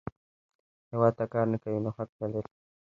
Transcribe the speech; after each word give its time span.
هیواد 0.91 1.13
ته 1.19 1.25
کار 1.33 1.45
نه 1.53 1.57
کوې، 1.63 1.79
نو 1.83 1.89
حق 1.97 2.09
نه 2.21 2.27
لرې 2.31 2.51